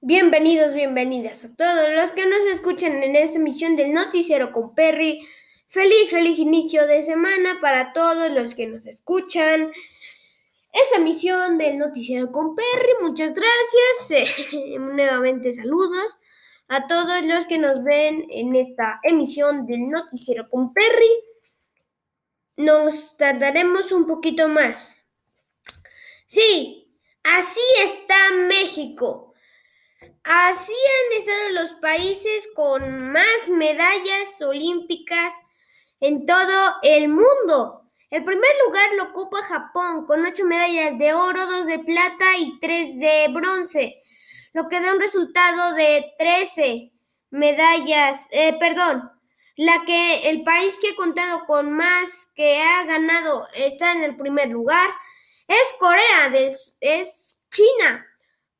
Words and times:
Bienvenidos, 0.00 0.74
bienvenidas 0.74 1.44
a 1.44 1.56
todos 1.56 1.88
los 1.92 2.12
que 2.12 2.24
nos 2.24 2.38
escuchan 2.52 3.02
en 3.02 3.16
esta 3.16 3.38
emisión 3.38 3.74
del 3.74 3.92
Noticiero 3.92 4.52
con 4.52 4.72
Perry. 4.72 5.26
Feliz, 5.66 6.08
feliz 6.08 6.38
inicio 6.38 6.86
de 6.86 7.02
semana 7.02 7.58
para 7.60 7.92
todos 7.92 8.30
los 8.30 8.54
que 8.54 8.68
nos 8.68 8.86
escuchan. 8.86 9.72
Esa 10.72 10.98
emisión 10.98 11.58
del 11.58 11.78
Noticiero 11.78 12.30
con 12.30 12.54
Perry, 12.54 12.92
muchas 13.02 13.32
gracias. 13.34 14.52
nuevamente 14.78 15.52
saludos 15.52 16.16
a 16.68 16.86
todos 16.86 17.24
los 17.24 17.46
que 17.46 17.58
nos 17.58 17.82
ven 17.82 18.24
en 18.30 18.54
esta 18.54 19.00
emisión 19.02 19.66
del 19.66 19.88
Noticiero 19.88 20.48
con 20.48 20.72
Perry. 20.72 21.10
Nos 22.56 23.16
tardaremos 23.16 23.90
un 23.90 24.06
poquito 24.06 24.46
más. 24.46 24.96
Sí, 26.26 26.88
así 27.24 27.60
está 27.82 28.16
México. 28.46 29.27
Así 30.24 30.72
han 30.72 31.18
estado 31.18 31.50
los 31.54 31.74
países 31.76 32.48
con 32.54 33.12
más 33.12 33.48
medallas 33.48 34.40
olímpicas 34.42 35.34
en 36.00 36.26
todo 36.26 36.74
el 36.82 37.08
mundo. 37.08 37.90
El 38.10 38.24
primer 38.24 38.50
lugar 38.66 38.90
lo 38.96 39.04
ocupa 39.04 39.42
Japón 39.42 40.06
con 40.06 40.24
ocho 40.24 40.44
medallas 40.44 40.98
de 40.98 41.14
oro, 41.14 41.46
dos 41.46 41.66
de 41.66 41.78
plata 41.80 42.36
y 42.38 42.58
tres 42.60 42.98
de 42.98 43.28
bronce, 43.32 44.02
lo 44.52 44.68
que 44.68 44.80
da 44.80 44.92
un 44.92 45.00
resultado 45.00 45.74
de 45.74 46.12
13 46.18 46.92
medallas, 47.30 48.28
eh, 48.30 48.56
perdón, 48.58 49.10
la 49.56 49.84
que 49.84 50.28
el 50.30 50.42
país 50.42 50.78
que 50.80 50.90
ha 50.90 50.96
contado 50.96 51.44
con 51.46 51.72
más 51.72 52.32
que 52.34 52.62
ha 52.62 52.84
ganado 52.84 53.46
está 53.54 53.92
en 53.92 54.04
el 54.04 54.16
primer 54.16 54.48
lugar 54.48 54.88
es 55.46 55.74
Corea, 55.78 56.32
es 56.80 57.40
China 57.50 58.07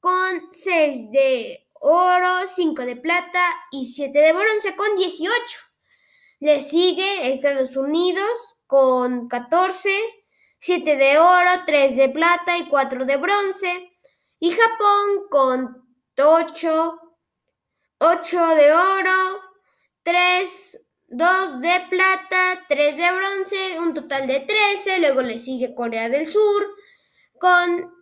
con 0.00 0.48
6 0.50 1.10
de 1.10 1.68
oro, 1.80 2.46
5 2.46 2.82
de 2.82 2.96
plata 2.96 3.42
y 3.70 3.86
7 3.86 4.18
de 4.18 4.32
bronce 4.32 4.76
con 4.76 4.96
18. 4.96 5.34
Le 6.40 6.60
sigue 6.60 7.32
Estados 7.32 7.76
Unidos 7.76 8.56
con 8.66 9.28
14, 9.28 9.90
7 10.60 10.96
de 10.96 11.18
oro, 11.18 11.50
3 11.66 11.96
de 11.96 12.08
plata 12.08 12.58
y 12.58 12.68
4 12.68 13.04
de 13.04 13.16
bronce. 13.16 13.92
Y 14.40 14.50
Japón 14.52 15.28
con 15.30 15.88
8, 16.16 17.00
8 17.98 18.46
de 18.54 18.72
oro, 18.72 19.40
3, 20.04 20.86
2 21.08 21.60
de 21.60 21.86
plata, 21.90 22.64
3 22.68 22.96
de 22.96 23.12
bronce, 23.12 23.78
un 23.80 23.94
total 23.94 24.26
de 24.28 24.40
13. 24.40 25.00
Luego 25.00 25.22
le 25.22 25.40
sigue 25.40 25.74
Corea 25.74 26.08
del 26.08 26.26
Sur 26.26 26.76
con 27.40 27.97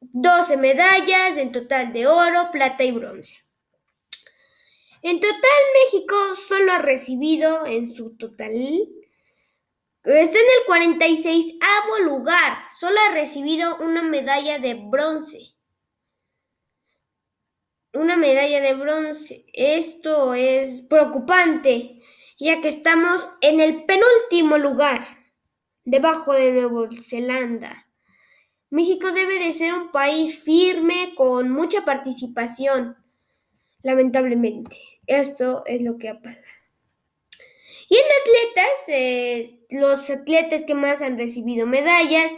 12 0.00 0.56
medallas 0.56 1.36
en 1.36 1.52
total 1.52 1.92
de 1.92 2.06
oro, 2.06 2.50
plata 2.50 2.84
y 2.84 2.92
bronce. 2.92 3.38
En 5.02 5.20
total, 5.20 5.40
México 5.84 6.14
solo 6.34 6.72
ha 6.72 6.78
recibido 6.78 7.64
en 7.64 7.94
su 7.94 8.16
total, 8.16 8.52
está 10.04 10.38
en 10.38 10.44
el 10.58 10.66
46 10.66 11.54
lugar, 12.04 12.58
solo 12.78 12.96
ha 13.08 13.12
recibido 13.12 13.76
una 13.78 14.02
medalla 14.02 14.58
de 14.58 14.74
bronce. 14.74 15.54
Una 17.92 18.16
medalla 18.16 18.60
de 18.60 18.74
bronce. 18.74 19.44
Esto 19.52 20.34
es 20.34 20.82
preocupante, 20.82 22.00
ya 22.38 22.60
que 22.60 22.68
estamos 22.68 23.30
en 23.40 23.60
el 23.60 23.84
penúltimo 23.84 24.58
lugar, 24.58 25.00
debajo 25.84 26.32
de 26.32 26.52
Nueva 26.52 26.88
Zelanda. 27.02 27.89
México 28.70 29.10
debe 29.10 29.38
de 29.38 29.52
ser 29.52 29.74
un 29.74 29.90
país 29.90 30.44
firme 30.44 31.14
con 31.16 31.50
mucha 31.50 31.84
participación. 31.84 32.96
Lamentablemente, 33.82 34.76
esto 35.06 35.64
es 35.66 35.82
lo 35.82 35.98
que 35.98 36.08
ha 36.08 36.20
pasado. 36.20 36.44
Y 37.88 37.96
en 37.96 38.04
atletas, 38.22 38.88
eh, 38.88 39.60
los 39.68 40.08
atletas 40.08 40.62
que 40.62 40.74
más 40.74 41.02
han 41.02 41.18
recibido 41.18 41.66
medallas 41.66 42.30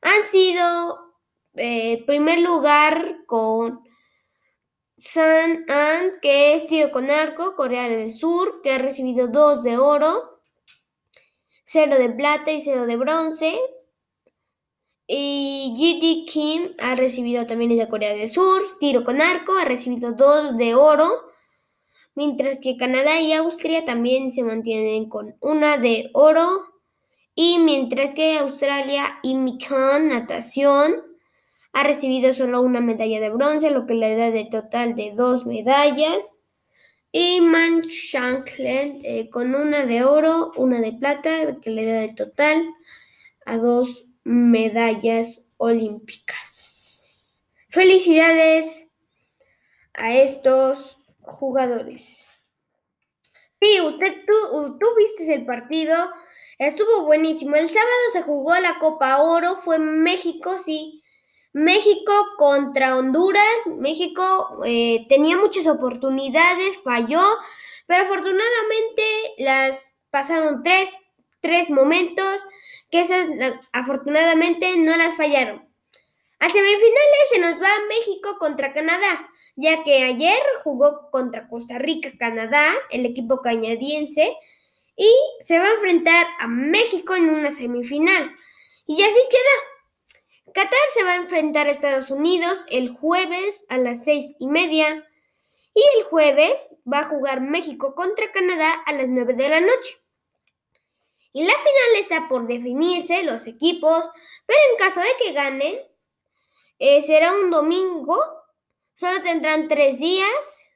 han 0.00 0.24
sido, 0.26 1.16
eh, 1.56 2.04
primer 2.06 2.38
lugar, 2.38 3.24
con 3.26 3.80
San 4.96 5.68
An, 5.68 6.12
que 6.22 6.54
es 6.54 6.68
tiro 6.68 6.92
con 6.92 7.10
arco, 7.10 7.56
Corea 7.56 7.88
del 7.88 8.12
Sur, 8.12 8.62
que 8.62 8.70
ha 8.70 8.78
recibido 8.78 9.26
dos 9.26 9.64
de 9.64 9.76
oro, 9.76 10.40
cero 11.64 11.98
de 11.98 12.10
plata 12.10 12.52
y 12.52 12.60
cero 12.60 12.86
de 12.86 12.96
bronce. 12.96 13.58
Y 15.06 15.74
G.D. 15.76 16.24
Kim 16.26 16.74
ha 16.78 16.94
recibido 16.94 17.46
también 17.46 17.76
de 17.76 17.88
Corea 17.88 18.14
del 18.14 18.28
Sur, 18.28 18.62
tiro 18.80 19.04
con 19.04 19.20
arco, 19.20 19.56
ha 19.56 19.64
recibido 19.64 20.12
dos 20.12 20.56
de 20.56 20.74
oro, 20.74 21.10
mientras 22.14 22.58
que 22.60 22.76
Canadá 22.76 23.20
y 23.20 23.32
Austria 23.34 23.84
también 23.84 24.32
se 24.32 24.42
mantienen 24.42 25.08
con 25.10 25.36
una 25.40 25.76
de 25.76 26.10
oro, 26.14 26.74
y 27.34 27.58
mientras 27.58 28.14
que 28.14 28.38
Australia 28.38 29.18
y 29.22 29.34
Mikon 29.34 30.08
natación 30.08 31.02
ha 31.72 31.82
recibido 31.82 32.32
solo 32.32 32.62
una 32.62 32.80
medalla 32.80 33.20
de 33.20 33.30
bronce, 33.30 33.70
lo 33.70 33.84
que 33.86 33.94
le 33.94 34.16
da 34.16 34.30
de 34.30 34.44
total 34.44 34.94
de 34.94 35.12
dos 35.14 35.44
medallas. 35.44 36.36
Y 37.10 37.40
Man 37.40 37.82
Shankland 37.82 39.00
eh, 39.04 39.28
con 39.30 39.54
una 39.54 39.84
de 39.84 40.04
oro, 40.04 40.52
una 40.56 40.80
de 40.80 40.92
plata, 40.92 41.60
que 41.60 41.70
le 41.70 41.84
da 41.84 42.00
de 42.00 42.14
total 42.14 42.64
a 43.44 43.56
dos 43.56 44.06
medallas 44.24 45.50
olímpicas. 45.58 47.42
Felicidades 47.68 48.90
a 49.94 50.14
estos 50.14 50.98
jugadores. 51.22 52.24
Sí, 53.60 53.80
usted, 53.80 54.24
tú, 54.26 54.78
tú 54.78 54.86
viste 54.96 55.32
el 55.32 55.46
partido, 55.46 55.96
estuvo 56.58 57.04
buenísimo. 57.04 57.56
El 57.56 57.68
sábado 57.68 57.90
se 58.12 58.22
jugó 58.22 58.54
la 58.56 58.78
Copa 58.78 59.22
Oro, 59.22 59.56
fue 59.56 59.78
México, 59.78 60.58
sí. 60.58 61.02
México 61.52 62.12
contra 62.36 62.96
Honduras. 62.96 63.66
México 63.78 64.60
eh, 64.66 65.06
tenía 65.08 65.36
muchas 65.38 65.66
oportunidades, 65.66 66.80
falló, 66.82 67.22
pero 67.86 68.04
afortunadamente 68.04 69.02
las 69.38 69.94
pasaron 70.10 70.62
tres, 70.62 70.98
tres 71.40 71.70
momentos 71.70 72.44
que 72.94 73.00
esas 73.00 73.28
afortunadamente 73.72 74.76
no 74.76 74.96
las 74.96 75.16
fallaron. 75.16 75.68
A 76.38 76.48
semifinales 76.48 77.28
se 77.28 77.40
nos 77.40 77.60
va 77.60 77.68
México 77.88 78.36
contra 78.38 78.72
Canadá, 78.72 79.28
ya 79.56 79.82
que 79.82 80.04
ayer 80.04 80.38
jugó 80.62 81.10
contra 81.10 81.48
Costa 81.48 81.80
Rica, 81.80 82.12
Canadá, 82.16 82.72
el 82.90 83.04
equipo 83.04 83.42
canadiense, 83.42 84.36
y 84.94 85.12
se 85.40 85.58
va 85.58 85.66
a 85.66 85.72
enfrentar 85.72 86.24
a 86.38 86.46
México 86.46 87.16
en 87.16 87.30
una 87.30 87.50
semifinal. 87.50 88.32
Y 88.86 89.02
así 89.02 89.20
queda. 89.28 90.52
Qatar 90.54 90.78
se 90.92 91.02
va 91.02 91.14
a 91.14 91.16
enfrentar 91.16 91.66
a 91.66 91.72
Estados 91.72 92.12
Unidos 92.12 92.64
el 92.70 92.90
jueves 92.90 93.66
a 93.70 93.76
las 93.76 94.04
seis 94.04 94.36
y 94.38 94.46
media. 94.46 95.04
Y 95.74 95.82
el 95.98 96.04
jueves 96.04 96.68
va 96.86 97.00
a 97.00 97.08
jugar 97.08 97.40
México 97.40 97.96
contra 97.96 98.30
Canadá 98.30 98.72
a 98.86 98.92
las 98.92 99.08
nueve 99.08 99.34
de 99.34 99.48
la 99.48 99.58
noche. 99.58 100.03
Y 101.34 101.42
la 101.42 101.52
final 101.52 101.98
está 101.98 102.28
por 102.28 102.46
definirse 102.46 103.24
los 103.24 103.48
equipos, 103.48 104.08
pero 104.46 104.60
en 104.70 104.78
caso 104.78 105.00
de 105.00 105.16
que 105.18 105.32
ganen, 105.32 105.76
eh, 106.78 107.02
será 107.02 107.32
un 107.32 107.50
domingo. 107.50 108.22
Solo 108.94 109.20
tendrán 109.20 109.66
tres 109.66 109.98
días. 109.98 110.70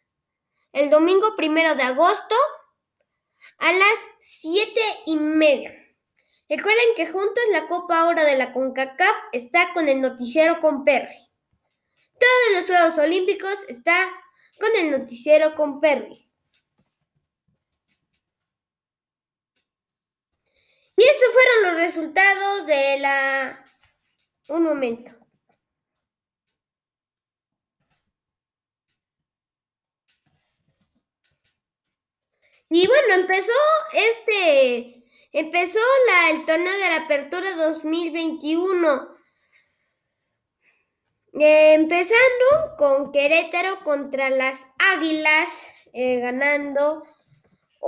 El 0.73 0.91
domingo 0.91 1.37
primero 1.37 1.77
de 1.77 1.85
agosto 1.85 2.35
a 3.59 3.73
las 3.73 4.09
siete 4.19 4.81
y 5.07 5.17
media. 5.17 5.73
Recuerden 6.49 6.89
que 6.97 7.07
juntos 7.07 7.45
la 7.53 7.69
Copa 7.69 8.07
Oro 8.07 8.25
de 8.25 8.37
la 8.37 8.53
CONCACAF 8.53 9.17
está 9.31 9.73
con 9.75 9.89
el 9.89 10.01
noticiero 10.01 10.61
con 10.61 10.85
Perry. 10.85 11.31
Todos 12.19 12.57
los 12.57 12.67
Juegos 12.67 12.99
Olímpicos 12.99 13.65
está 13.69 14.11
con 14.59 14.71
el 14.75 14.91
noticiero 14.91 15.55
con 15.55 15.81
Perry. 15.81 16.28
Y 20.99 21.05
esos 21.05 21.33
fueron 21.33 21.63
los 21.63 21.77
resultados 21.77 22.67
de 22.67 22.99
la... 22.99 23.65
Un 24.49 24.65
momento. 24.65 25.13
Y 32.69 32.89
bueno, 32.89 33.15
empezó 33.15 33.53
este, 33.93 35.05
empezó 35.31 35.79
la, 36.09 36.31
el 36.31 36.45
torneo 36.45 36.73
de 36.73 36.91
la 36.91 36.97
apertura 37.05 37.55
2021. 37.55 39.17
Eh, 41.35 41.75
empezando 41.75 42.75
con 42.77 43.13
Querétaro 43.13 43.85
contra 43.85 44.31
las 44.31 44.67
Águilas, 44.81 45.69
eh, 45.93 46.19
ganando 46.19 47.05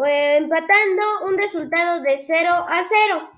empatando 0.04 1.26
un 1.26 1.36
resultado 1.36 2.00
de 2.00 2.18
0 2.18 2.50
a 2.68 2.82
0. 2.82 3.30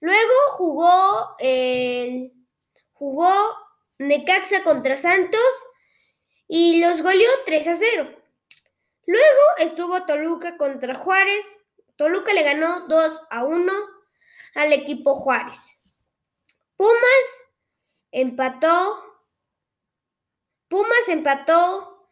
Luego 0.00 0.34
jugó, 0.50 1.36
el 1.38 2.32
jugó 2.92 3.32
Necaxa 3.98 4.62
contra 4.62 4.96
Santos 4.96 5.40
y 6.48 6.80
los 6.80 7.02
goleó 7.02 7.30
3 7.46 7.68
a 7.68 7.74
0. 7.74 8.16
Luego 9.06 9.40
estuvo 9.58 10.04
Toluca 10.06 10.56
contra 10.56 10.94
Juárez. 10.94 11.58
Toluca 11.96 12.32
le 12.32 12.42
ganó 12.42 12.86
2 12.88 13.26
a 13.30 13.44
1 13.44 13.72
al 14.54 14.72
equipo 14.72 15.14
Juárez. 15.14 15.78
Pumas 16.76 17.44
empató. 18.10 19.04
Pumas 20.68 21.08
empató 21.08 22.08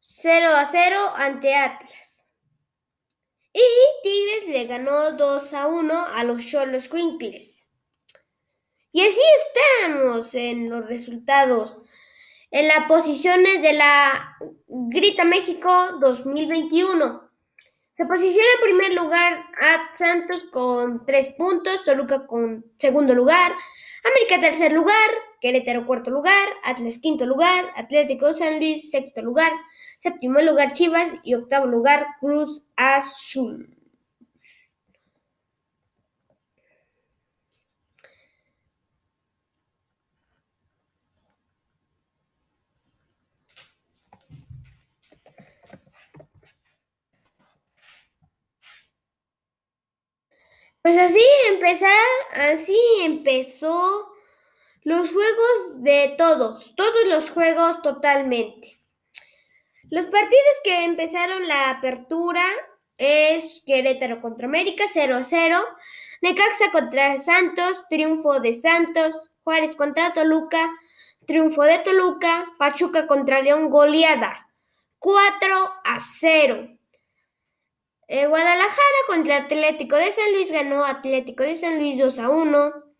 0 0.00 0.48
a 0.54 0.64
0 0.64 1.12
ante 1.16 1.54
Atlas. 1.54 2.11
Y 3.52 3.62
Tigres 4.02 4.48
le 4.48 4.64
ganó 4.64 5.12
2 5.12 5.54
a 5.54 5.66
1 5.66 6.06
a 6.14 6.24
los 6.24 6.46
Cholos 6.46 6.88
Quinkles. 6.88 7.70
Y 8.92 9.02
así 9.02 9.20
estamos 9.46 10.34
en 10.34 10.70
los 10.70 10.86
resultados. 10.86 11.78
En 12.50 12.68
las 12.68 12.86
posiciones 12.86 13.62
de 13.62 13.72
la 13.74 14.36
Grita 14.68 15.24
México 15.24 15.70
2021. 16.00 17.30
Se 17.92 18.06
posiciona 18.06 18.48
en 18.54 18.64
primer 18.64 18.94
lugar 18.94 19.44
a 19.60 19.96
Santos 19.96 20.44
con 20.44 21.04
3 21.04 21.28
puntos, 21.36 21.84
Toluca 21.84 22.26
con 22.26 22.64
segundo 22.78 23.14
lugar, 23.14 23.52
América 24.04 24.40
tercer 24.40 24.72
lugar, 24.72 25.10
Querétaro 25.42 25.86
cuarto 25.88 26.10
lugar, 26.12 26.46
Atlas 26.62 26.98
quinto 27.00 27.26
lugar, 27.26 27.62
Atlético 27.76 28.32
San 28.32 28.58
Luis 28.60 28.90
sexto 28.92 29.20
lugar, 29.22 29.52
séptimo 29.98 30.40
lugar 30.40 30.72
Chivas 30.72 31.16
y 31.24 31.34
octavo 31.34 31.66
lugar 31.66 32.06
Cruz 32.20 32.68
Azul. 32.76 33.76
Pues 50.82 50.96
así 50.98 51.20
empezar, 51.48 51.90
así 52.34 52.76
empezó 53.02 54.11
los 54.84 55.10
juegos 55.10 55.82
de 55.82 56.14
todos, 56.18 56.74
todos 56.74 57.06
los 57.06 57.30
juegos 57.30 57.82
totalmente. 57.82 58.80
Los 59.90 60.06
partidos 60.06 60.60
que 60.64 60.84
empezaron 60.84 61.46
la 61.46 61.70
apertura 61.70 62.44
es 62.98 63.62
Querétaro 63.66 64.20
contra 64.20 64.46
América 64.46 64.84
0 64.90 65.16
a 65.16 65.24
0, 65.24 65.58
Necaxa 66.20 66.70
contra 66.70 67.18
Santos, 67.18 67.84
triunfo 67.90 68.40
de 68.40 68.52
Santos, 68.52 69.32
Juárez 69.44 69.76
contra 69.76 70.12
Toluca, 70.12 70.70
triunfo 71.26 71.62
de 71.62 71.78
Toluca, 71.78 72.46
Pachuca 72.58 73.06
contra 73.06 73.42
León, 73.42 73.70
goleada 73.70 74.48
4 74.98 75.72
a 75.84 76.00
0. 76.00 76.78
Eh, 78.08 78.26
Guadalajara 78.26 79.00
contra 79.08 79.36
Atlético 79.36 79.96
de 79.96 80.12
San 80.12 80.32
Luis 80.32 80.52
ganó 80.52 80.84
Atlético 80.84 81.42
de 81.42 81.56
San 81.56 81.78
Luis 81.78 81.98
2 81.98 82.18
a 82.18 82.28
1. 82.28 82.91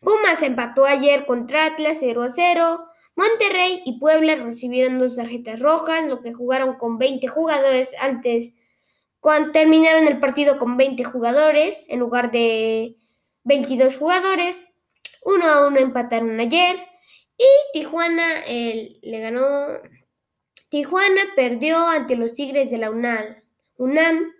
Pumas 0.00 0.42
empató 0.42 0.84
ayer 0.84 1.26
contra 1.26 1.66
Atlas 1.66 1.98
0 2.00 2.22
a 2.22 2.28
0. 2.28 2.86
Monterrey 3.14 3.82
y 3.84 3.98
Puebla 3.98 4.34
recibieron 4.36 4.98
dos 4.98 5.16
tarjetas 5.16 5.60
rojas, 5.60 6.04
lo 6.04 6.20
que 6.20 6.32
jugaron 6.32 6.76
con 6.76 6.98
20 6.98 7.26
jugadores 7.28 7.94
antes, 8.00 8.52
cuando 9.20 9.52
terminaron 9.52 10.06
el 10.06 10.20
partido 10.20 10.58
con 10.58 10.76
20 10.76 11.02
jugadores 11.04 11.86
en 11.88 12.00
lugar 12.00 12.30
de 12.30 12.96
22 13.44 13.96
jugadores. 13.96 14.68
1 15.24 15.46
a 15.46 15.66
1 15.66 15.78
empataron 15.78 16.38
ayer. 16.38 16.76
Y 17.38 17.44
Tijuana 17.72 18.26
le 18.46 19.20
ganó. 19.20 19.80
Tijuana 20.68 21.22
perdió 21.34 21.78
ante 21.88 22.16
los 22.16 22.34
Tigres 22.34 22.70
de 22.70 22.78
la 22.78 22.90
UNAM 22.90 24.32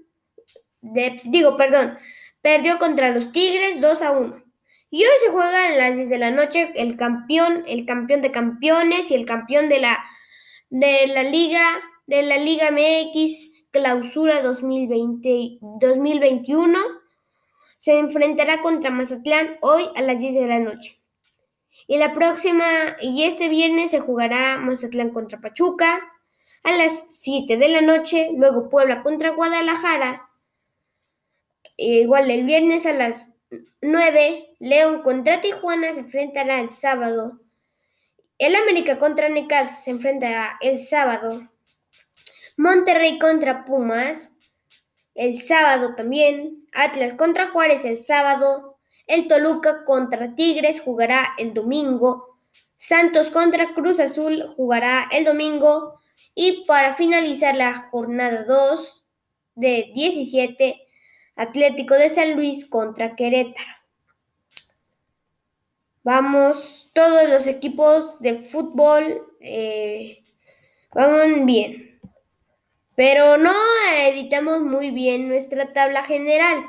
digo, 0.80 1.56
perdón, 1.56 1.98
perdió 2.40 2.78
contra 2.78 3.10
los 3.10 3.32
Tigres 3.32 3.80
2 3.80 4.02
a 4.02 4.10
1. 4.12 4.45
Y 4.90 5.02
hoy 5.02 5.12
se 5.24 5.30
juega 5.30 5.72
en 5.72 5.78
las 5.78 5.96
10 5.96 6.08
de 6.08 6.18
la 6.18 6.30
noche 6.30 6.72
el 6.76 6.96
campeón, 6.96 7.64
el 7.66 7.84
campeón 7.86 8.20
de 8.20 8.30
campeones 8.30 9.10
y 9.10 9.14
el 9.14 9.26
campeón 9.26 9.68
de 9.68 9.80
la, 9.80 10.04
de 10.70 11.06
la 11.08 11.22
Liga, 11.22 11.62
de 12.06 12.22
la 12.22 12.38
Liga 12.38 12.70
MX 12.70 13.52
Clausura 13.70 14.42
2020, 14.42 15.58
2021. 15.60 16.78
Se 17.78 17.98
enfrentará 17.98 18.60
contra 18.62 18.90
Mazatlán 18.90 19.58
hoy 19.60 19.84
a 19.96 20.02
las 20.02 20.20
10 20.20 20.34
de 20.34 20.46
la 20.46 20.58
noche. 20.58 21.00
Y 21.86 21.98
la 21.98 22.12
próxima, 22.12 22.64
y 23.00 23.24
este 23.24 23.48
viernes 23.48 23.90
se 23.90 24.00
jugará 24.00 24.56
Mazatlán 24.56 25.10
contra 25.10 25.40
Pachuca 25.40 26.00
a 26.62 26.76
las 26.76 27.06
7 27.10 27.56
de 27.56 27.68
la 27.68 27.80
noche, 27.80 28.30
luego 28.34 28.68
Puebla 28.68 29.02
contra 29.02 29.30
Guadalajara 29.30 30.26
Igual 31.76 32.30
el 32.30 32.44
viernes 32.44 32.86
a 32.86 32.94
las 32.94 33.35
9, 33.80 34.56
León 34.58 35.02
contra 35.02 35.40
Tijuana 35.40 35.92
se 35.92 36.00
enfrentará 36.00 36.60
el 36.60 36.72
sábado. 36.72 37.40
El 38.38 38.54
América 38.54 38.98
contra 38.98 39.28
Necaxa 39.28 39.74
se 39.74 39.90
enfrentará 39.90 40.58
el 40.60 40.78
sábado. 40.78 41.48
Monterrey 42.56 43.18
contra 43.18 43.64
Pumas 43.64 44.36
el 45.14 45.40
sábado 45.40 45.94
también. 45.94 46.66
Atlas 46.72 47.14
contra 47.14 47.48
Juárez 47.48 47.84
el 47.84 47.98
sábado. 47.98 48.78
El 49.06 49.28
Toluca 49.28 49.84
contra 49.84 50.34
Tigres 50.34 50.80
jugará 50.80 51.34
el 51.38 51.54
domingo. 51.54 52.38
Santos 52.74 53.30
contra 53.30 53.72
Cruz 53.72 54.00
Azul 54.00 54.44
jugará 54.56 55.08
el 55.10 55.24
domingo. 55.24 56.00
Y 56.34 56.64
para 56.66 56.92
finalizar 56.92 57.54
la 57.54 57.74
jornada 57.74 58.44
2 58.44 59.06
de 59.54 59.90
17, 59.94 60.85
Atlético 61.36 61.94
de 61.94 62.08
San 62.08 62.34
Luis 62.34 62.64
contra 62.64 63.14
Querétaro. 63.14 63.68
Vamos, 66.02 66.90
todos 66.94 67.28
los 67.28 67.46
equipos 67.46 68.20
de 68.20 68.38
fútbol 68.38 69.22
eh, 69.40 70.24
van 70.94 71.44
bien. 71.46 72.00
Pero 72.94 73.36
no 73.36 73.52
editamos 73.98 74.62
muy 74.62 74.90
bien 74.90 75.28
nuestra 75.28 75.72
tabla 75.72 76.02
general. 76.02 76.64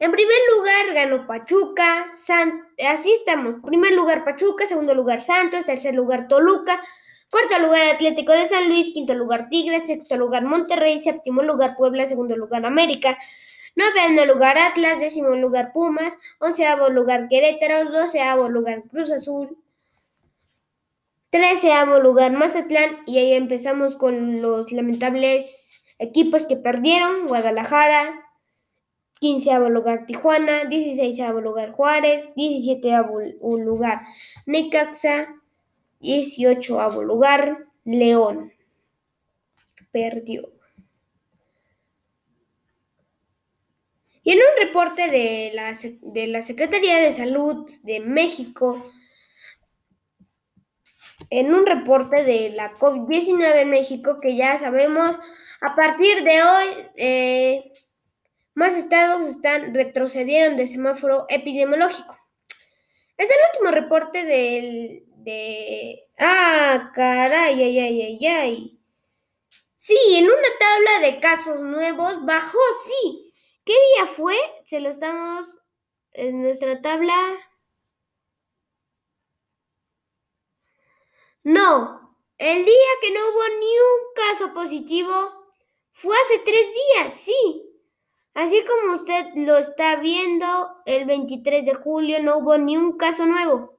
En 0.00 0.10
primer 0.10 0.38
lugar 0.56 0.94
ganó 0.94 1.26
Pachuca, 1.26 2.10
así 2.10 3.12
estamos. 3.12 3.56
Primer 3.62 3.92
lugar 3.92 4.24
Pachuca, 4.24 4.66
segundo 4.66 4.94
lugar 4.94 5.20
Santos, 5.20 5.66
tercer 5.66 5.94
lugar 5.94 6.26
Toluca, 6.26 6.80
cuarto 7.30 7.58
lugar 7.58 7.82
Atlético 7.82 8.32
de 8.32 8.48
San 8.48 8.68
Luis, 8.68 8.92
quinto 8.94 9.14
lugar 9.14 9.50
Tigres, 9.50 9.86
sexto 9.86 10.16
lugar 10.16 10.42
Monterrey, 10.42 10.98
séptimo 10.98 11.42
lugar 11.42 11.76
Puebla, 11.76 12.06
segundo 12.06 12.34
lugar 12.34 12.64
América, 12.64 13.18
Noveno 13.76 14.26
lugar 14.26 14.58
Atlas, 14.58 15.00
décimo 15.00 15.30
lugar 15.36 15.72
Pumas, 15.72 16.14
onceavo 16.38 16.90
lugar 16.90 17.28
Querétaro, 17.28 17.90
doceavo 17.90 18.48
lugar 18.48 18.82
Cruz 18.90 19.10
Azul, 19.10 19.56
treceavo 21.30 22.00
lugar 22.00 22.32
Mazatlán. 22.32 22.98
Y 23.06 23.18
ahí 23.18 23.32
empezamos 23.32 23.96
con 23.96 24.42
los 24.42 24.72
lamentables 24.72 25.82
equipos 25.98 26.46
que 26.46 26.56
perdieron, 26.56 27.26
Guadalajara, 27.26 28.26
quinceavo 29.20 29.68
lugar 29.68 30.06
Tijuana, 30.06 30.64
dieciséisavo 30.64 31.40
lugar 31.40 31.72
Juárez, 31.72 32.28
diecisietavo 32.36 33.20
lugar 33.40 34.00
Necaxa, 34.46 35.34
dieciochoavo 36.00 37.02
lugar 37.02 37.66
León. 37.84 38.52
Perdió. 39.92 40.59
Y 44.30 44.34
en 44.34 44.38
un 44.38 44.64
reporte 44.64 45.08
de 45.08 45.50
la, 45.54 45.72
de 46.02 46.28
la 46.28 46.40
Secretaría 46.40 46.98
de 47.00 47.12
Salud 47.12 47.68
de 47.82 47.98
México, 47.98 48.88
en 51.30 51.52
un 51.52 51.66
reporte 51.66 52.22
de 52.22 52.50
la 52.50 52.72
COVID-19 52.74 53.62
en 53.62 53.70
México, 53.70 54.20
que 54.22 54.36
ya 54.36 54.56
sabemos, 54.56 55.16
a 55.60 55.74
partir 55.74 56.22
de 56.22 56.42
hoy, 56.44 56.66
eh, 56.94 57.72
más 58.54 58.76
estados 58.76 59.24
están 59.24 59.74
retrocedieron 59.74 60.56
de 60.56 60.68
semáforo 60.68 61.26
epidemiológico. 61.28 62.16
Es 63.16 63.28
el 63.28 63.36
último 63.52 63.72
reporte 63.72 64.24
del, 64.24 65.06
de... 65.24 66.04
Ah, 66.20 66.92
caray, 66.94 67.60
ay, 67.64 67.80
ay, 67.80 68.02
ay, 68.02 68.26
ay. 68.26 68.80
Sí, 69.74 69.98
en 70.12 70.26
una 70.26 70.50
tabla 70.60 71.08
de 71.08 71.18
casos 71.18 71.62
nuevos 71.62 72.24
bajó, 72.24 72.58
sí, 72.86 73.29
¿Qué 73.70 73.76
día 73.94 74.06
fue? 74.08 74.34
Se 74.64 74.80
lo 74.80 74.88
estamos 74.88 75.62
en 76.10 76.42
nuestra 76.42 76.80
tabla. 76.82 77.14
No, 81.44 82.16
el 82.36 82.64
día 82.64 82.90
que 83.00 83.12
no 83.12 83.20
hubo 83.20 83.58
ni 83.60 83.66
un 83.66 84.12
caso 84.16 84.54
positivo 84.54 85.12
fue 85.92 86.16
hace 86.16 86.40
tres 86.40 86.66
días, 86.74 87.14
sí. 87.14 87.70
Así 88.34 88.60
como 88.64 88.94
usted 88.94 89.26
lo 89.36 89.56
está 89.58 90.00
viendo, 90.00 90.46
el 90.84 91.04
23 91.04 91.64
de 91.64 91.74
julio 91.74 92.20
no 92.20 92.38
hubo 92.38 92.58
ni 92.58 92.76
un 92.76 92.96
caso 92.96 93.24
nuevo. 93.24 93.78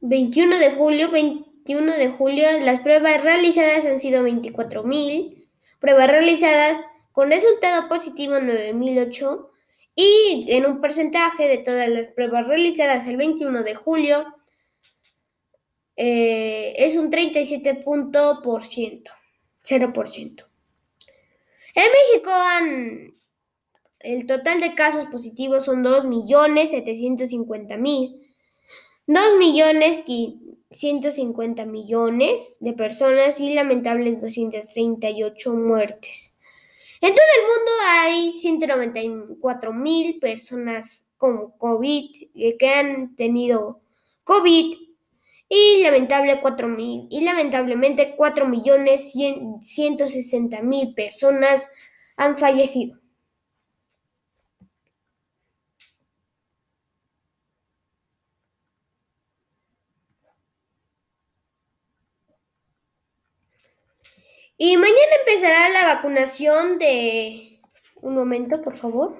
21 0.00 0.58
de 0.58 0.70
julio, 0.72 1.10
21 1.10 1.92
de 1.92 2.08
julio, 2.08 2.46
las 2.60 2.80
pruebas 2.80 3.22
realizadas 3.22 3.84
han 3.84 3.98
sido 3.98 4.22
24.000 4.22 5.39
pruebas 5.80 6.06
realizadas 6.06 6.80
con 7.12 7.30
resultado 7.30 7.88
positivo 7.88 8.38
9008 8.38 9.50
y 9.96 10.46
en 10.48 10.66
un 10.66 10.80
porcentaje 10.80 11.48
de 11.48 11.58
todas 11.58 11.88
las 11.88 12.12
pruebas 12.12 12.46
realizadas 12.46 13.08
el 13.08 13.16
21 13.16 13.64
de 13.64 13.74
julio 13.74 14.24
eh, 15.96 16.74
es 16.78 16.94
un 16.96 17.10
37%, 17.10 17.82
0%. 19.62 20.46
En 21.74 21.84
México 21.84 22.30
el 24.00 24.26
total 24.26 24.60
de 24.60 24.74
casos 24.74 25.06
positivos 25.06 25.64
son 25.66 25.84
2.750.000. 25.84 28.16
2 29.06 29.38
millones 29.38 30.02
150 30.70 31.64
millones 31.66 32.58
de 32.60 32.72
personas 32.72 33.40
y 33.40 33.54
lamentables 33.54 34.20
238 34.20 35.54
muertes. 35.54 36.36
En 37.00 37.14
todo 37.14 37.24
el 37.38 37.46
mundo 37.46 37.72
hay 37.88 38.32
194 38.32 39.72
mil 39.72 40.18
personas 40.20 41.06
con 41.16 41.50
COVID 41.52 42.10
eh, 42.34 42.56
que 42.58 42.68
han 42.68 43.16
tenido 43.16 43.80
COVID 44.24 44.76
y 45.48 45.82
lamentable 45.82 46.40
4 46.40 46.68
mil 46.68 47.08
y 47.10 47.22
lamentablemente 47.22 48.14
4 48.16 48.46
millones 48.46 49.12
160 49.62 50.62
mil 50.62 50.94
personas 50.94 51.68
han 52.16 52.36
fallecido. 52.36 52.99
Y 64.62 64.76
mañana 64.76 65.16
empezará 65.20 65.70
la 65.70 65.94
vacunación 65.94 66.78
de... 66.78 67.62
Un 68.02 68.14
momento, 68.14 68.60
por 68.60 68.76
favor. 68.76 69.18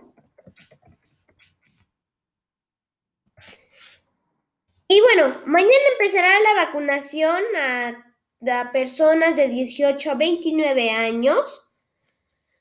Y 4.87 5.01
bueno, 5.01 5.41
mañana 5.47 5.73
empezará 5.93 6.29
la 6.41 6.65
vacunación 6.67 7.43
a, 7.57 8.71
personas 8.71 9.35
de 9.37 9.49
18 9.49 10.11
a 10.11 10.15
29 10.15 10.91
años. 10.91 11.73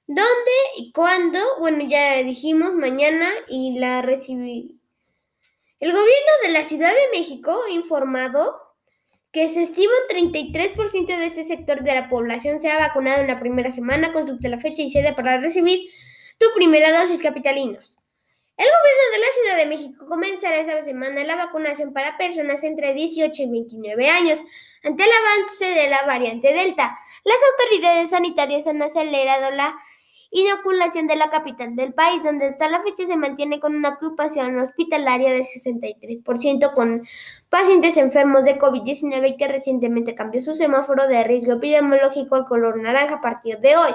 ¿Dónde 0.07 0.51
y 0.77 0.93
cuándo? 0.93 1.38
Bueno, 1.59 1.83
ya 1.83 2.24
dijimos 2.24 2.75
mañana 2.75 3.29
y 3.50 3.77
la 3.77 4.01
recibí. 4.01 4.79
El 5.81 5.91
gobierno 5.91 6.31
de 6.43 6.53
la 6.53 6.63
Ciudad 6.63 6.91
de 6.91 7.17
México 7.17 7.59
ha 7.67 7.71
informado 7.71 8.68
que 9.31 9.48
se 9.48 9.62
estima 9.62 9.91
un 10.09 10.31
33% 10.31 11.05
de 11.05 11.25
este 11.25 11.43
sector 11.43 11.83
de 11.83 11.95
la 11.95 12.09
población 12.09 12.59
sea 12.59 12.79
vacunado 12.79 13.21
en 13.21 13.27
la 13.27 13.39
primera 13.39 13.69
semana, 13.69 14.12
consulte 14.12 14.50
la 14.50 14.57
fecha 14.57 14.81
y 14.81 14.89
sede 14.89 15.13
para 15.13 15.39
recibir 15.39 15.89
tu 16.39 16.48
primera 16.55 16.98
dosis 17.00 17.21
capitalinos. 17.21 18.00
El 18.57 18.65
gobierno 18.65 19.03
de 19.13 19.19
la 19.19 19.27
Ciudad 19.33 19.57
de 19.57 19.65
México 19.67 20.05
comenzará 20.09 20.57
esta 20.57 20.81
semana 20.81 21.24
la 21.24 21.38
vacunación 21.38 21.93
para 21.93 22.17
personas 22.17 22.62
entre 22.65 22.93
18 22.93 23.43
y 23.43 23.50
29 23.50 24.09
años. 24.09 24.39
Ante 24.83 25.03
el 25.03 25.09
avance 25.09 25.65
de 25.65 25.89
la 25.89 26.03
variante 26.05 26.53
Delta, 26.53 27.00
las 27.24 27.38
autoridades 27.51 28.09
sanitarias 28.09 28.67
han 28.67 28.81
acelerado 28.81 29.51
la 29.51 29.75
inoculación 30.31 31.07
de 31.07 31.15
la 31.15 31.29
capital 31.29 31.75
del 31.75 31.93
país, 31.93 32.24
donde 32.24 32.45
hasta 32.45 32.69
la 32.69 32.81
fecha 32.83 33.05
se 33.05 33.17
mantiene 33.17 33.59
con 33.59 33.75
una 33.75 33.89
ocupación 33.89 34.59
hospitalaria 34.59 35.31
del 35.31 35.43
63%, 35.43 36.74
con 36.74 37.05
pacientes 37.50 37.98
enfermos 37.98 38.45
de 38.45 38.59
COVID-19 38.59 39.29
y 39.29 39.38
que 39.38 39.48
recientemente 39.48 40.15
cambió 40.15 40.41
su 40.41 40.53
semáforo 40.53 41.07
de 41.07 41.24
riesgo 41.24 41.53
epidemiológico 41.53 42.36
al 42.36 42.45
color 42.45 42.81
naranja 42.81 43.15
a 43.15 43.21
partir 43.21 43.59
de 43.59 43.75
hoy. 43.75 43.91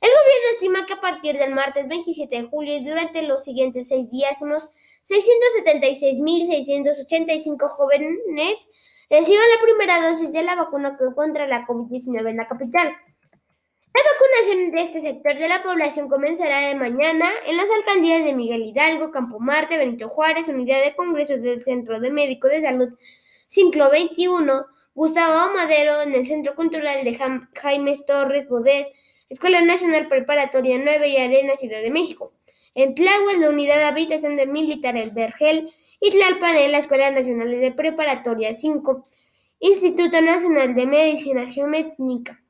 El 0.00 0.10
gobierno 0.10 0.48
estima 0.52 0.86
que 0.86 0.92
a 0.92 1.00
partir 1.00 1.36
del 1.38 1.52
martes 1.54 1.88
27 1.88 2.42
de 2.42 2.48
julio 2.48 2.76
y 2.76 2.84
durante 2.84 3.22
los 3.22 3.42
siguientes 3.42 3.88
seis 3.88 4.10
días, 4.10 4.40
unos 4.40 4.70
676.685 5.02 7.68
jóvenes 7.68 8.68
reciban 9.10 9.44
la 9.56 9.62
primera 9.62 10.08
dosis 10.08 10.32
de 10.32 10.44
la 10.44 10.54
vacuna 10.54 10.96
contra 11.14 11.48
la 11.48 11.66
COVID-19 11.66 12.30
en 12.30 12.36
la 12.36 12.46
capital. 12.46 12.94
La 13.94 14.02
vacunación 14.12 14.70
de 14.70 14.82
este 14.82 15.00
sector 15.00 15.38
de 15.38 15.48
la 15.48 15.62
población 15.62 16.08
comenzará 16.08 16.60
de 16.60 16.74
mañana 16.74 17.26
en 17.46 17.56
las 17.56 17.70
alcaldías 17.70 18.22
de 18.22 18.34
Miguel 18.34 18.62
Hidalgo, 18.62 19.10
Campo 19.10 19.40
Marte, 19.40 19.78
Benito 19.78 20.08
Juárez, 20.08 20.48
Unidad 20.48 20.82
de 20.84 20.94
Congresos 20.94 21.40
del 21.40 21.62
Centro 21.62 21.98
de 21.98 22.10
Médico 22.10 22.48
de 22.48 22.60
Salud 22.60 22.92
Ciclo 23.46 23.90
21, 23.90 24.66
Gustavo 24.94 25.54
Madero, 25.54 26.02
en 26.02 26.14
el 26.14 26.26
Centro 26.26 26.54
Cultural 26.54 27.02
de 27.02 27.18
Jaime 27.54 27.96
Torres 28.06 28.46
Bodet, 28.46 28.88
Escuela 29.30 29.62
Nacional 29.62 30.06
Preparatoria 30.06 30.78
9 30.78 31.08
y 31.08 31.16
Arena 31.16 31.56
Ciudad 31.56 31.80
de 31.80 31.90
México. 31.90 32.34
En 32.74 32.94
Tláhuac, 32.94 33.38
la 33.38 33.48
Unidad 33.48 33.76
de 33.76 33.84
Habitación 33.84 34.36
del 34.36 34.50
Militar 34.50 34.96
El 34.98 35.12
Vergel 35.12 35.70
y 36.00 36.10
Tlalpan, 36.10 36.56
en 36.56 36.72
la 36.72 36.78
Escuela 36.78 37.10
Nacional 37.10 37.50
de 37.50 37.72
Preparatoria 37.72 38.52
5, 38.52 39.06
Instituto 39.60 40.20
Nacional 40.20 40.74
de 40.74 40.86
Medicina 40.86 41.46
Geométrica 41.46 42.42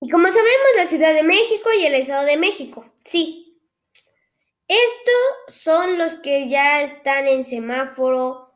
Y 0.04 0.10
como 0.10 0.28
sabemos, 0.28 0.68
la 0.78 0.88
Ciudad 0.88 1.14
de 1.14 1.22
México 1.22 1.70
y 1.80 1.86
el 1.86 1.94
Estado 1.94 2.26
de 2.26 2.38
México, 2.38 2.86
sí. 3.00 3.62
Estos 4.68 5.24
son 5.48 5.98
los 5.98 6.16
que 6.16 6.50
ya 6.50 6.82
están 6.82 7.28
en 7.28 7.44
semáforo. 7.44 8.51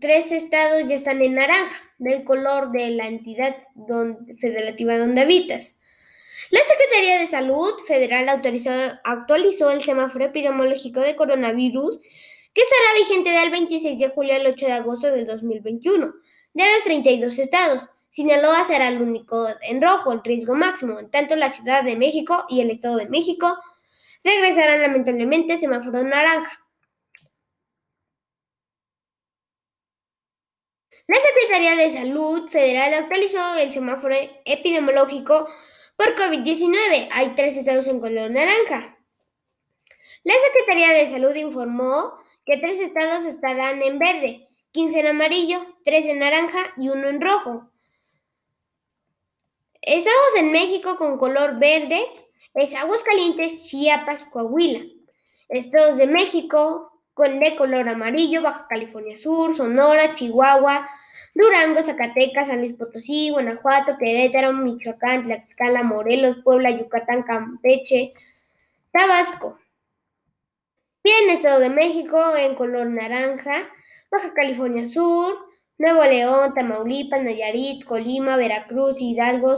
Tres 0.00 0.32
estados 0.32 0.88
ya 0.88 0.94
están 0.94 1.20
en 1.22 1.34
naranja, 1.34 1.76
del 1.98 2.24
color 2.24 2.72
de 2.72 2.90
la 2.90 3.06
entidad 3.06 3.54
federativa 4.38 4.96
donde 4.96 5.20
habitas. 5.20 5.80
La 6.50 6.60
Secretaría 6.60 7.18
de 7.18 7.26
Salud 7.26 7.74
Federal 7.86 8.28
actualizó 8.28 9.70
el 9.70 9.82
semáforo 9.82 10.24
epidemiológico 10.24 11.00
de 11.00 11.14
coronavirus 11.14 12.00
que 12.54 12.62
estará 12.62 12.98
vigente 12.98 13.30
del 13.30 13.50
26 13.50 13.98
de 13.98 14.08
julio 14.08 14.34
al 14.34 14.46
8 14.46 14.66
de 14.66 14.72
agosto 14.72 15.10
del 15.10 15.26
2021 15.26 16.14
de 16.54 16.64
los 16.74 16.84
32 16.84 17.38
estados. 17.38 17.90
Sinaloa 18.08 18.64
será 18.64 18.88
el 18.88 19.02
único 19.02 19.46
en 19.60 19.82
rojo, 19.82 20.12
en 20.12 20.24
riesgo 20.24 20.54
máximo. 20.54 20.98
En 20.98 21.10
tanto, 21.10 21.36
la 21.36 21.50
Ciudad 21.50 21.84
de 21.84 21.96
México 21.96 22.46
y 22.48 22.60
el 22.60 22.70
Estado 22.70 22.96
de 22.96 23.08
México 23.08 23.56
regresarán 24.24 24.80
lamentablemente 24.80 25.58
semáforo 25.58 26.02
naranja. 26.02 26.66
La 31.10 31.16
Secretaría 31.18 31.74
de 31.74 31.90
Salud 31.90 32.48
Federal 32.48 32.94
actualizó 32.94 33.56
el 33.56 33.72
semáforo 33.72 34.14
epidemiológico 34.44 35.48
por 35.96 36.14
COVID-19. 36.14 37.08
Hay 37.10 37.34
tres 37.34 37.56
estados 37.56 37.88
en 37.88 37.98
color 37.98 38.30
naranja. 38.30 38.96
La 40.22 40.34
Secretaría 40.46 40.90
de 40.90 41.08
Salud 41.08 41.34
informó 41.34 42.12
que 42.46 42.58
tres 42.58 42.78
estados 42.78 43.24
estarán 43.24 43.82
en 43.82 43.98
verde, 43.98 44.46
15 44.70 45.00
en 45.00 45.06
amarillo, 45.08 45.58
3 45.84 46.06
en 46.06 46.20
naranja 46.20 46.60
y 46.76 46.90
uno 46.90 47.08
en 47.08 47.20
rojo. 47.20 47.72
Estados 49.82 50.36
en 50.36 50.52
México 50.52 50.96
con 50.96 51.18
color 51.18 51.58
verde 51.58 52.06
es 52.54 52.76
Aguascalientes, 52.76 53.64
Chiapas, 53.66 54.26
Coahuila. 54.26 54.84
Estados 55.48 55.98
de 55.98 56.06
México 56.06 56.89
de 57.28 57.56
color 57.56 57.88
amarillo, 57.88 58.42
Baja 58.42 58.66
California 58.68 59.16
Sur, 59.16 59.54
Sonora, 59.54 60.14
Chihuahua, 60.14 60.88
Durango, 61.34 61.82
Zacatecas, 61.82 62.48
San 62.48 62.60
Luis 62.60 62.74
Potosí, 62.74 63.30
Guanajuato, 63.30 63.96
Querétaro, 63.98 64.52
Michoacán, 64.52 65.26
Tlaxcala, 65.26 65.82
Morelos, 65.82 66.38
Puebla, 66.42 66.70
Yucatán, 66.70 67.22
Campeche, 67.22 68.14
Tabasco. 68.92 69.58
Y 71.04 71.10
en 71.10 71.30
Estado 71.30 71.60
de 71.60 71.70
México 71.70 72.18
en 72.36 72.54
color 72.54 72.86
naranja, 72.86 73.68
Baja 74.10 74.34
California 74.34 74.88
Sur, 74.88 75.38
Nuevo 75.78 76.04
León, 76.04 76.52
Tamaulipas, 76.54 77.22
Nayarit, 77.22 77.84
Colima, 77.84 78.36
Veracruz, 78.36 78.96
Hidalgo, 79.00 79.56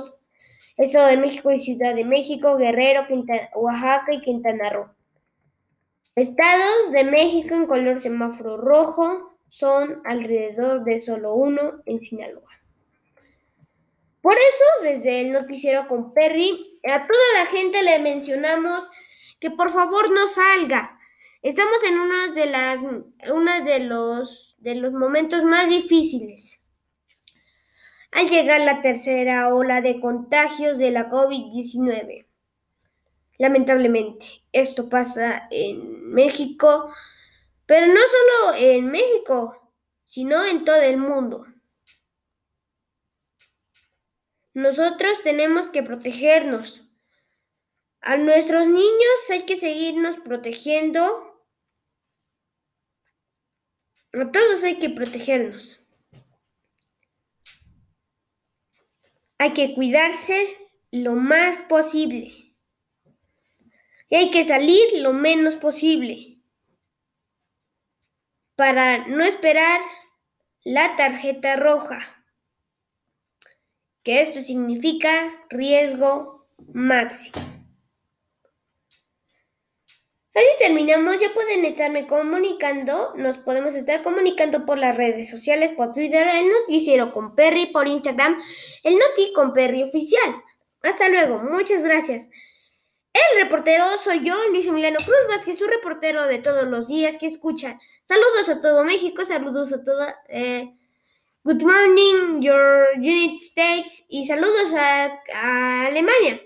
Estado 0.77 1.09
de 1.09 1.17
México 1.17 1.51
y 1.51 1.61
Ciudad 1.61 1.95
de 1.95 2.05
México, 2.05 2.57
Guerrero, 2.57 3.07
Oaxaca 3.55 4.13
y 4.13 4.21
Quintana 4.21 4.71
Roo. 4.71 5.02
Estados 6.15 6.93
de 6.93 7.05
México 7.05 7.55
en 7.55 7.67
color 7.67 8.01
semáforo 8.01 8.57
rojo 8.57 9.39
son 9.47 10.03
alrededor 10.05 10.85
de 10.85 11.01
solo 11.01 11.35
uno 11.35 11.83
en 11.87 12.01
Sinaloa. 12.01 12.51
Por 14.21 14.35
eso, 14.35 14.65
desde 14.83 15.21
el 15.21 15.33
noticiero 15.33 15.89
con 15.89 16.15
Perry, 16.15 16.81
a 16.85 17.07
toda 17.07 17.25
la 17.35 17.47
gente 17.47 17.83
le 17.83 17.99
mencionamos 17.99 18.89
que 19.41 19.51
por 19.51 19.71
favor 19.71 20.11
no 20.11 20.27
salga, 20.27 20.99
Estamos 21.43 21.79
en 21.89 21.99
uno 21.99 22.33
de, 22.35 22.47
las, 23.81 24.55
de 24.59 24.75
los 24.77 24.93
momentos 24.93 25.45
más 25.45 25.69
difíciles. 25.69 26.63
Al 28.13 28.29
llegar 28.29 28.61
la 28.61 28.81
tercera 28.81 29.53
ola 29.53 29.81
de 29.81 29.99
contagios 29.99 30.79
de 30.79 30.93
la 30.93 31.11
COVID-19. 31.11 32.27
Lamentablemente, 33.39 34.45
esto 34.53 34.89
pasa 34.89 35.49
en 35.51 36.11
México, 36.11 36.93
pero 37.67 37.87
no 37.87 38.01
solo 38.01 38.59
en 38.59 38.87
México, 38.87 39.73
sino 40.05 40.45
en 40.45 40.65
todo 40.65 40.83
el 40.83 40.99
mundo. 40.99 41.47
Nosotros 44.55 45.23
tenemos 45.23 45.67
que 45.67 45.83
protegernos. 45.83 46.89
A 48.01 48.17
nuestros 48.17 48.69
niños 48.69 49.31
hay 49.31 49.43
que 49.43 49.57
seguirnos 49.57 50.17
protegiendo 50.19 51.33
a 54.21 54.31
todos 54.31 54.63
hay 54.63 54.79
que 54.79 54.91
protegernos. 54.91 55.81
Hay 59.39 59.55
que 59.55 59.75
cuidarse 59.75 60.59
lo 60.91 61.15
más 61.15 61.63
posible. 61.63 62.42
Y 64.13 64.17
hay 64.17 64.31
que 64.31 64.45
salir 64.45 64.99
lo 64.99 65.15
menos 65.15 65.57
posible. 65.57 66.37
Para 68.57 69.07
no 69.07 69.25
esperar 69.25 69.81
la 70.65 70.97
tarjeta 70.97 71.57
roja. 71.57 72.23
Que 74.03 74.21
esto 74.21 74.43
significa 74.43 75.33
riesgo 75.49 76.47
máximo. 76.75 77.43
Así 80.35 80.47
terminamos, 80.59 81.19
ya 81.19 81.33
pueden 81.33 81.65
estarme 81.65 82.07
comunicando, 82.07 83.15
nos 83.17 83.39
podemos 83.39 83.75
estar 83.75 84.03
comunicando 84.03 84.67
por 84.67 84.77
las 84.77 84.95
redes 84.95 85.31
sociales, 85.31 85.73
por 85.73 85.93
Twitter, 85.93 86.29
el 86.29 86.51
noticiero 86.51 87.15
con 87.15 87.35
Perry, 87.35 87.65
por 87.65 87.89
Instagram, 87.89 88.43
el 88.83 88.93
noti 88.93 89.33
con 89.33 89.55
Perry 89.55 89.85
oficial. 89.85 90.35
Hasta 90.83 91.09
luego, 91.09 91.39
muchas 91.39 91.83
gracias. 91.83 92.29
El 93.13 93.43
reportero 93.43 93.85
soy 94.03 94.25
yo, 94.25 94.35
Luis 94.49 94.67
Emiliano 94.67 94.99
Cruz 94.99 95.27
Vázquez, 95.29 95.59
su 95.59 95.67
reportero 95.67 96.27
de 96.27 96.39
todos 96.39 96.65
los 96.67 96.89
días 96.89 97.19
que 97.19 97.27
escucha. 97.27 97.79
Saludos 98.05 98.49
a 98.49 98.61
todo 98.61 98.85
México, 98.85 99.25
saludos 99.25 99.73
a 99.73 99.85
toda... 99.85 100.23
Eh, 100.29 100.75
good 101.45 101.63
morning, 101.63 102.41
your 102.41 102.89
United 102.97 103.37
States 103.37 104.07
y 104.09 104.25
saludos 104.25 104.73
a, 104.75 105.21
a 105.35 105.87
Alemania. 105.87 106.41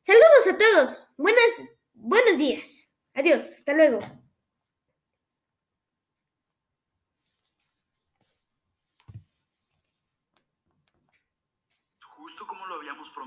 Saludos 0.00 0.48
a 0.48 0.58
todos. 0.58 1.08
Buenas, 1.16 1.68
buenos 1.94 2.38
días. 2.38 2.90
Adiós, 3.14 3.52
hasta 3.54 3.74
luego. 3.74 3.98